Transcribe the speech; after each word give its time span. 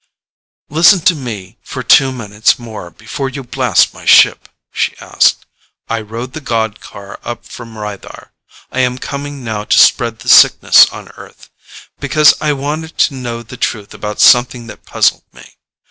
"Listen 0.71 1.01
to 1.01 1.13
me 1.13 1.59
for 1.61 1.83
two 1.83 2.11
minutes 2.11 2.57
more 2.57 2.89
before 2.89 3.29
you 3.29 3.43
blast 3.43 3.93
my 3.93 4.03
ship," 4.03 4.49
she 4.73 4.97
asked. 4.97 5.45
"I 5.89 6.01
rode 6.01 6.33
the 6.33 6.41
god 6.41 6.79
car 6.79 7.19
up 7.23 7.45
from 7.45 7.75
Rythar 7.75 8.31
I 8.71 8.79
am 8.79 8.97
coming 8.97 9.43
now 9.43 9.63
to 9.65 9.77
spread 9.77 10.17
the 10.17 10.27
Sickness 10.27 10.87
on 10.89 11.09
Earth 11.17 11.51
because 11.99 12.33
I 12.41 12.51
wanted 12.53 12.97
to 12.97 13.13
know 13.13 13.43
the 13.43 13.57
truth 13.57 13.93
about 13.93 14.19
something 14.19 14.65
that 14.65 14.87
puzzled 14.87 15.21
me. 15.33 15.57